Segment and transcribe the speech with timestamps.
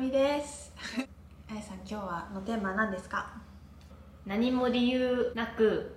[0.00, 0.72] みです。
[1.50, 3.34] あやさん今日はのテーマは何ですか？
[4.24, 5.94] 何も理由なく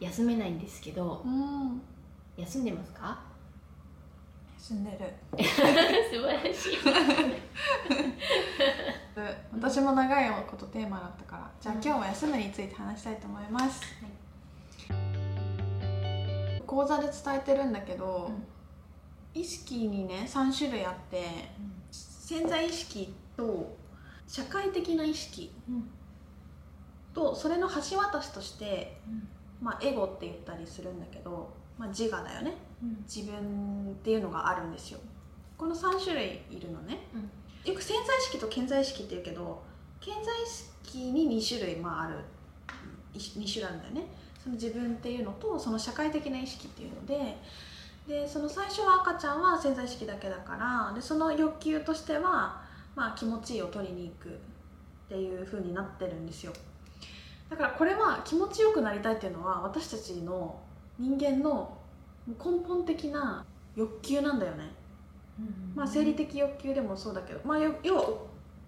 [0.00, 1.80] 休めないんですけどうん。
[2.36, 3.18] 休んでますか？
[4.58, 4.98] 休んでる。
[5.40, 6.78] 素晴らしい。
[9.54, 13.80] 私も長いことテーマだったからじゃあ今日は休むについて話したいと思います、
[16.66, 18.30] 講座で伝えてるんだけど、
[19.34, 21.50] 意識にね3種類あって
[21.90, 23.76] 潜在意識と
[24.26, 25.52] 社会的な意識
[27.14, 29.00] とそれの橋渡しとして、
[29.62, 32.54] まあ、エゴって言ったりするんだけど、まあ、自我だよね。
[33.06, 35.00] 自分っていうのがあるんですよ。
[35.56, 36.98] この3種類いるのね、
[37.64, 39.62] よく潜在意識と潜在意識って言うけど
[40.00, 42.16] 潜在意識に2種類まあある。
[43.14, 44.06] 2種類あるんだよね。
[44.42, 47.38] その自分っていうのとその社会的な意識っていうので
[48.06, 52.67] でその最初は赤ちゃんは潜在意識だけだからでその欲求としては、
[52.98, 54.32] まあ、気持ちいいを取りに行くっ
[55.08, 56.52] ていう風になってるんですよ。
[57.48, 60.60] だからこれは気持ちよくなりたいっていうのは私たちの
[60.98, 61.78] 人間の
[62.26, 62.34] 根
[62.66, 63.44] 本的な
[63.76, 64.64] 欲求なんだよね。
[65.76, 68.04] まあ、生理的欲求でもそうだけど、まあ、よ要は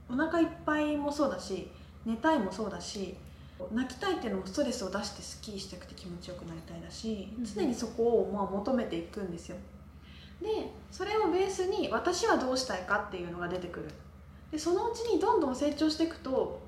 [0.08, 1.68] お腹いっぱいもそうだし
[2.06, 3.16] 寝たいもそうだし
[3.72, 7.44] 泣きたいっていうのもストレスを出してスッキリしたくて気持ちよくなりたいだしうん。
[7.44, 9.56] 常にそこをまあ求めていくんですよ。
[10.40, 13.90] でそれをベースに私はどうしたいかっていうのが出てくる
[14.50, 16.60] でそのうちにどんどん成長していくと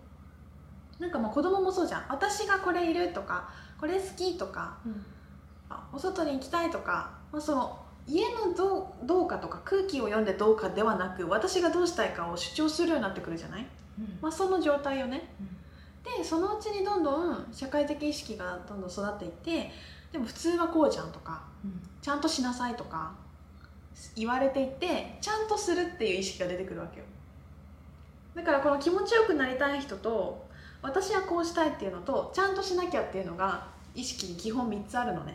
[0.98, 2.06] なんかまあ子供もそうじゃん。
[2.08, 3.48] 私がこれいるとか
[3.80, 4.78] これ好きとか
[5.68, 13.66] あお外に行きたいとか、まあ、その家のどうどうかとか空気を読んでどうかではなく私がどうしたいかを主張するようになってくるじゃない、
[14.20, 15.34] まあ、その状態よね。
[16.04, 19.72] でそのうちにどんどん社会的意識がどんどん育っていって
[20.10, 21.42] でも普通はこうじゃんとか
[22.00, 23.12] ちゃんとしなさいとか
[24.16, 27.06] 言われていってちゃんとするっていう意識が出てくるわけよ
[28.34, 30.46] だからこの気持ちよくなりたい人と
[30.80, 35.34] 私はこうしたいっていうのとちゃんとしなきゃっていうのが意識に基本3つあるのね。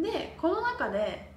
[0.00, 1.30] でこの中で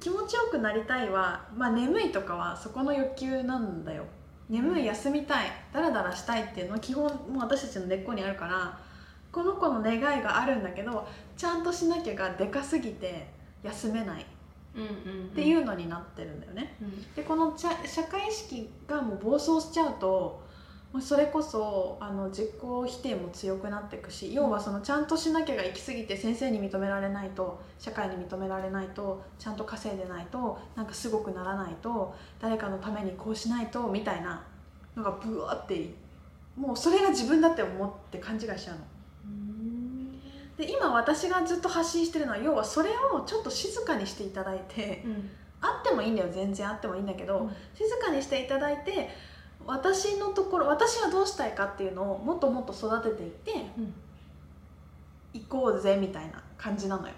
[0.00, 4.04] 気持ちよくなりたいは、まあ、眠いとかはそこの欲求なんだよ。
[4.48, 8.78] 眠い休みたいダラダラしたいっていうのは基本もう私たちの根っこにあるから
[9.32, 11.06] この子の願いがあるんだけど
[11.36, 13.26] ちゃんとしなきゃがでかすぎて
[13.64, 14.24] 休めない
[14.76, 16.76] っっていうのになってるんだよね、
[17.14, 17.68] でこの社
[18.04, 20.44] 会意識がもう暴走しちゃうと
[20.92, 22.50] もうそれこそあの自己
[22.86, 34.42] 否定も強くなっていくし要はそのちゃんとしなきゃが行き過ぎて先生に認められないと社会に認められないとちゃんと稼いでないとなんかすごくならないと誰かのためにこうしないとみたいな
[34.96, 35.92] のがブワーって
[36.56, 38.80] もうそれが自分だって思って勘違いしちゃうの。
[40.56, 45.04] で今私がずっと発信してるのは要はそれをちょっと静かにしていただいて
[45.60, 47.50] あってもいいんだよ全然あってもいいんだけど、うん。
[47.74, 49.10] 静かにしていただいて
[49.66, 53.52] 私のところ私はどうしたいかっていうのをもっともっと育てていって
[55.34, 57.14] 行こうぜみたいな感じなのよ。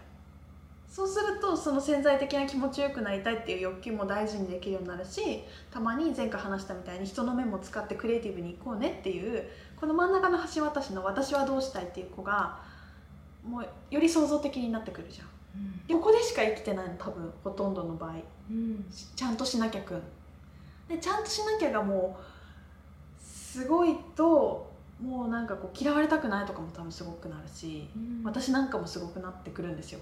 [0.88, 9.44] そうするとその潜在的な気持ちよくなりたいっていう欲求も大事にできるようになるしたまに前回話したみたいに人の目も使ってクリエイティブに行こうねっていう
[9.78, 12.59] この真ん中の橋渡しの私はどうしたいっていう子が
[13.48, 15.28] もうより創造的になってくるじゃん。
[15.98, 18.12] ここでしか生きてないの多分ほとんどの場合。
[19.16, 20.03] ちゃんとしなきゃくん。
[20.88, 22.22] でちゃんとしなきゃがもう
[23.22, 24.70] すごいと
[25.03, 27.88] もうなんかこう嫌われたくないとかも多分すごくなるし
[28.25, 30.00] 私なんかもすごくなってくるんですよ。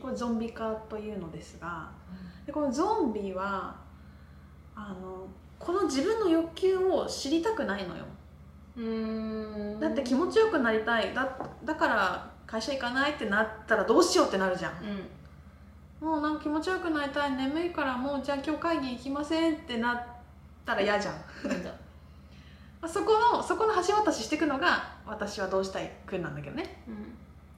[0.00, 1.90] これゾンビ化というのですが
[2.44, 3.76] でこのゾンビは
[4.74, 5.26] あの
[5.58, 8.04] この自分の欲求を知りたくないのよ。
[9.80, 11.14] だって気持ちよくなりたい。
[11.14, 14.72] だだから会社行かないってなったらどうしようってなるじゃん。
[16.00, 20.02] もうなんか気持ちよくなりたい眠いからもうじゃあ今日会議行きませんってなっ
[20.64, 21.14] たら嫌じゃん。
[22.80, 26.82] まあそこのそこの橋渡ししていくのが私はどうしたいくんなんだけどね。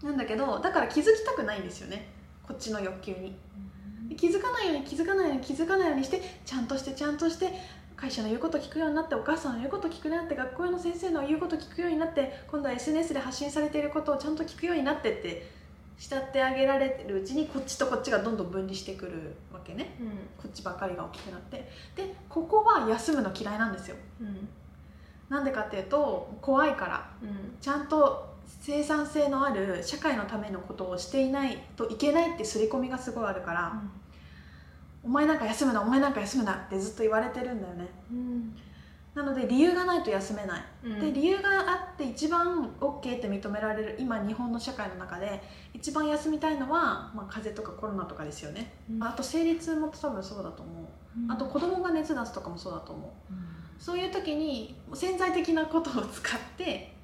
[0.02, 2.08] なんだけどだから気づきたくないんですよね。
[2.46, 3.36] こっちの欲求に。
[4.08, 7.52] で気づかないように気づかないように気づかないようにしてちゃんとしてちゃんとして
[8.00, 15.50] 会社の言うこと聞くようになってお母さんの言うこと聞くようになって学校の先生の言うこと聞くようになって今度は SNS で発信されていることをちゃんと聞くようになってって
[15.98, 19.96] 慕ってあげられるうちにこっちとこっちがどんどん分離してくるわけね。
[20.40, 21.68] こっちばかりが大きくなって。
[21.96, 23.96] でここは休むの嫌いなんですよ。
[25.28, 27.10] なんでかっていうと怖いから。
[27.60, 28.28] ちゃんと
[28.60, 33.82] 生産性のある社会のためのことをしていないといけないって刷り込みがすごいあるから、
[35.08, 37.88] お前なんか休むなお前なんか休むなってずっと言われてるんだよね。
[39.14, 40.62] なので理由がないと休めない、
[41.00, 50.84] で理由があって一番 OK って認められる今日本の社会の中で一番休みたいのは、まあ、風邪とかコロナとかですよね、あと生理痛も多分そうだと思う。
[51.32, 53.10] あと子供が熱出すとかもそうだと思う。
[53.82, 56.94] そういう時に潜在的なことを使って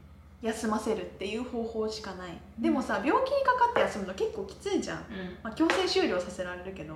[0.42, 2.38] 休ませるっていう方法しかない。
[2.60, 4.98] でもさ病気にかかって休むの結構きついじゃん、
[5.42, 6.94] まあ、強制終了させられるけど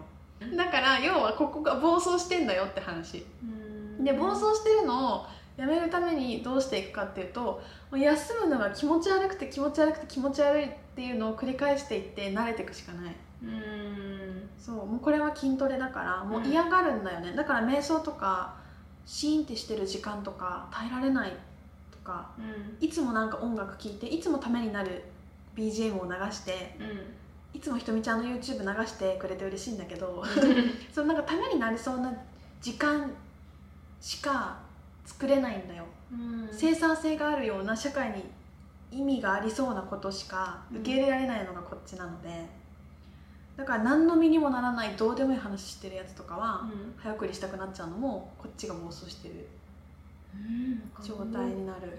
[0.56, 3.24] だから要はここが暴走してんだよって話。
[4.00, 5.26] で暴走してるのを
[5.56, 7.60] やめるためにどうしていくかっていうと
[7.92, 13.16] 休むのが気持ち悪くて気持ち悪くて気持ち悪いっていうのを繰り返していって慣れていくしかない。
[13.42, 14.48] うん。
[14.58, 18.56] そうもうこれは筋トレだからもう嫌がるんだよね、だから瞑想とか
[19.06, 21.32] シーンってしてる時間とか耐えられない
[21.90, 22.86] とかうん。
[22.86, 25.02] いつもなんか音楽聴いていつもためになる
[25.56, 26.76] BGM を流して
[27.54, 30.22] いつもひとみちゃんの YouTube 流してくれて嬉しいんだけど
[30.92, 32.12] そのなんかためになりそうな
[32.60, 33.10] 時間
[34.00, 34.58] しか
[35.04, 36.48] 作れないんだよ、うん。
[36.52, 38.24] 生産性があるような社会に
[38.90, 42.46] 意味がありそうなことしか受け入れられないのがこっちなので、
[43.56, 49.48] だから何の身にもならないどうでもいい話してるやつとかは、早送りしたくなっちゃうのもこっちが暴走してる
[51.02, 51.98] 状態になる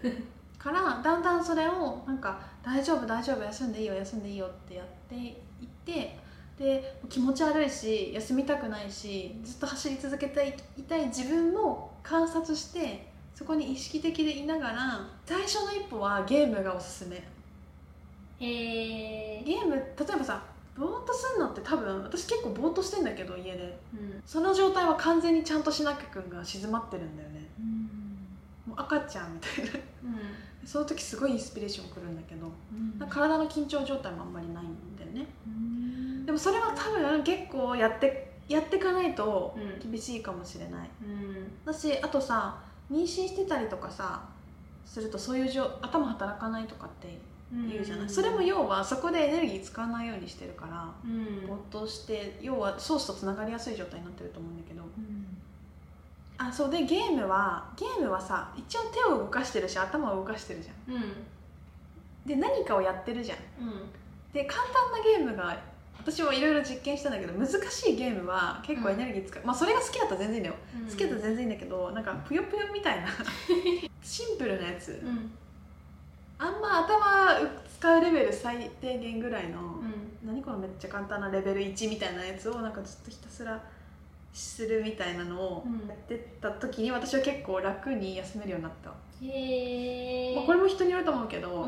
[0.57, 6.17] からだんだんそれをなんか「大丈夫大丈夫休んでいいよ休んでいいよ」ってやっていって
[6.57, 17.15] で気持ち悪いし休みたくないしずっと走り続けていたい自分も観察してそこに意識的でいながら最初の一歩はゲームがおすすめ。
[17.15, 17.21] へ
[18.41, 20.44] えゲーム例えばさ
[20.77, 23.79] ぼーっとすんのって多分私結構ぼーっとしてんだけど家で。
[24.25, 27.47] その状態は完全にちゃんとしなきゃくんが静まってるんだよね。
[28.65, 29.79] もう赤ちゃんみたいな。
[30.65, 32.51] その時すごいインスピレーションくるんだけど
[33.07, 34.58] 体の緊張状態もあんまりない
[36.29, 39.91] でもそれは多分結構やってやっていかないとうん。
[39.91, 40.89] 厳しいかもしれない。
[41.65, 42.55] だしあとさ
[42.91, 44.21] 妊娠してたりとかさ
[44.85, 47.17] するとそういうじょ頭働かないとかって
[47.51, 50.93] 言うじゃない、それも要はそこでエネルギー使わないようにしてるから
[51.47, 54.83] 没頭して要はソースとつながりやすい状態になってると思うんだけど。
[56.37, 62.27] あそうでゲームはゲームはさ一応手を動かしてるし頭を動かしてるじゃん。
[62.27, 63.37] で何かをやってるじゃん。
[64.31, 65.57] で簡単なゲームが
[66.01, 70.55] 私はいろいろ実験したんだけど難しいゲームは結構エネルギー使う、まあそれが好きだったら全然いいんだよ
[70.89, 73.07] 好きだったら全然いいんだけどなんかぷよぷよみたいな。
[74.01, 75.01] シンプルなやつ。
[76.39, 77.37] あんま頭
[77.79, 79.75] 使うレベル最低限ぐらいの、
[80.25, 83.61] 何このめっちゃ簡単なレベル1みたいなやつをなんかずっとひたすら
[84.33, 88.89] するみたいなのをやってった時に私は結構楽に休めるようになった、
[89.21, 91.67] へえまあ、これも人によると思うけど、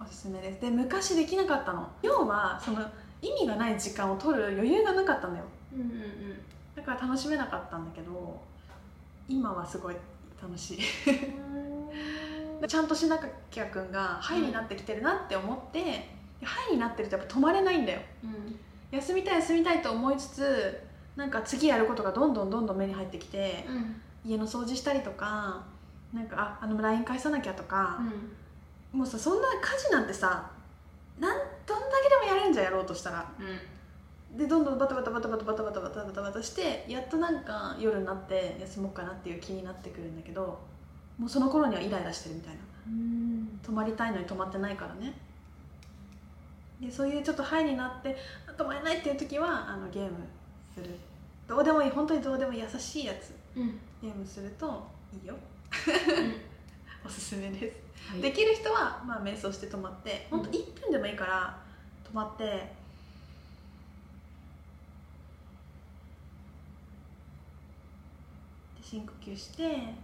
[0.00, 0.60] おすすめです。
[0.60, 1.90] で昔できなかったの。
[2.02, 2.78] 要はその
[3.28, 5.44] 意味がない時間を取る余裕がなかったんだよ
[6.74, 8.40] だから楽しめなかったんだけど
[9.28, 9.96] 今はすごい
[10.40, 10.78] 楽しい。
[12.66, 13.18] ちゃんとしな
[13.50, 16.08] きゃくんが「はい」になってきてるなって思って
[16.42, 18.00] 「はい」になってるとやっぱ止まれないんだよ。
[18.90, 20.80] 休みたい休みたいと思いつつ
[21.16, 23.66] なんか次やることがどんどんどんどん目に入ってきて
[24.24, 25.64] 家の掃除したりとか
[26.14, 28.00] なんかああの LINE 返さなきゃとか、
[28.92, 30.50] もうさそんな家事なんてさ
[31.18, 33.32] なんどんだけでもやれるんじゃんやろうとしたら。
[34.36, 40.58] でどんどんバタバタバタバタバタバタバタバタバタしてやっとなんか夜になって休もうかなっていう気になってくるんだけど
[41.16, 42.60] もうその頃にはイライラしてるみたいな。
[43.64, 45.14] 泊まりたいのに泊まってないからね。
[46.80, 48.14] でそういうちょっとハイになって
[48.46, 50.10] あ泊まれないっていう時はあのゲーム
[50.74, 50.90] する。
[51.48, 53.32] どうでもいい本当にどうでも優しいやつ。
[53.54, 55.34] ゲームするといいよ
[57.06, 58.20] おすすめです。
[58.20, 61.56] できる人は、まあ、瞑想して止まって本当1分でもいいから
[62.04, 62.70] 止まってで
[68.82, 69.94] 深呼吸して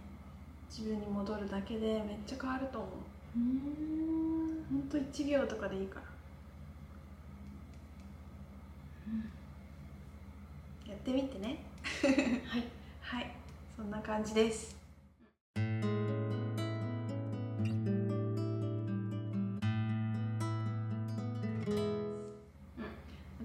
[0.69, 2.91] 自分に戻るだけでめっちゃ変わると思う。
[3.35, 5.99] 本当1秒とかでいいか
[10.87, 11.63] ら、やってみてね。
[12.47, 12.63] はい。
[13.01, 13.35] はい。
[13.75, 14.82] そんな感じです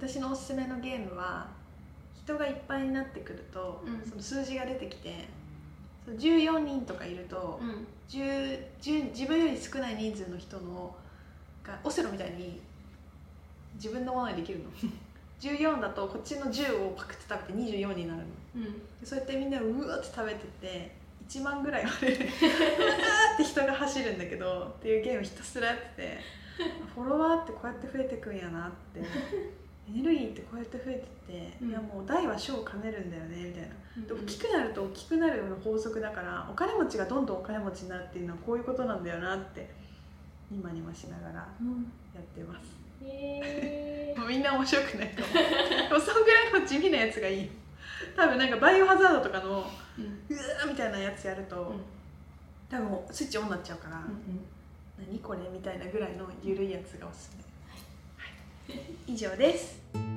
[0.09, 1.47] 私のおすすめのゲームは
[2.25, 4.09] 人がいっぱいになってくると、うん。
[4.09, 5.29] その数字が出てきて
[6.07, 7.61] そう14人とかいると、
[8.09, 10.97] 10 10自分より少ない人数の人の
[11.62, 12.59] がオセロみたいに
[13.75, 14.65] 自分のものにできるの。
[15.38, 18.23] 14だとこっちの10をパクって食べて24になる
[18.57, 18.65] の。
[19.00, 20.97] でそうやってみんなうわって食べてて
[21.29, 21.91] 1万ぐらいある。
[22.09, 26.19] うわーって人が走るんだけどっていうゲームひたすらやってて
[26.95, 29.00] フォロワーってこうやって増えてくんやなって
[29.88, 31.71] エネルギーってこうやって増えてって、うん。
[31.71, 33.68] いやもう大は小を兼ねるんだよねみたいな。
[34.07, 39.68] で大きくなると大きくなるの法則だからお金持ちがどんどんお金持ちになるっていうのはこういうことなんだよなって
[40.50, 41.47] ニマニマしながらや
[42.21, 42.78] ってます。
[43.04, 45.35] へ もうみんな面白くないと思う
[45.88, 47.50] でもそんぐらいの地味なやつがいい。
[48.16, 49.64] 多分なんかバイオハザードとかの
[49.99, 50.26] うん。
[50.28, 51.80] うわーみたいなやつやると、うん。
[52.68, 54.45] 多分スイッチオンになっちゃうから、うん
[54.99, 57.48] 何これみたいなぐらいのゆるいやつがおすすめ、はい、
[59.06, 60.08] 以上です。